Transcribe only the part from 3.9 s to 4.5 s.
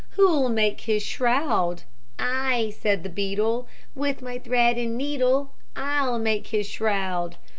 "With my